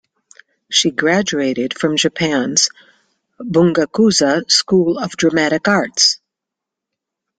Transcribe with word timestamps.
She 0.71 0.89
graduated 0.89 1.77
from 1.77 1.95
Japan's 1.95 2.69
Bungakuza 3.39 4.49
School 4.49 4.97
of 4.97 5.11
Dramatic 5.11 5.67
Arts. 5.67 6.17